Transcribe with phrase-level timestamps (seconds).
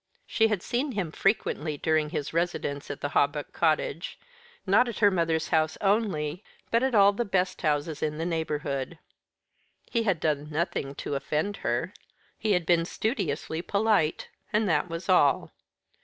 [0.25, 4.17] She had seen him frequently during his residence at the Hawbuck cottage,
[4.65, 8.97] not at her mother's house only, but at all the best houses in the neighbourhood.
[9.91, 11.93] He had done nothing to offend her.
[12.39, 15.51] He had been studiously polite; and that was all.